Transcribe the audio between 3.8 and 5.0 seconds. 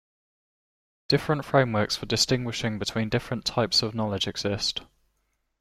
of' knowledge exist.